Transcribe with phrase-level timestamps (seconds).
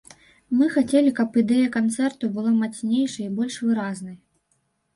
[0.61, 4.21] Мы хацелі, каб ідэя канцэрту была мацнейшай і больш выразнай.